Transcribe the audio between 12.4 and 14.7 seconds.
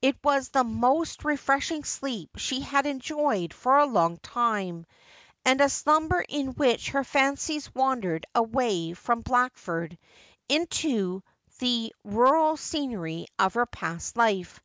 scenery of her past life.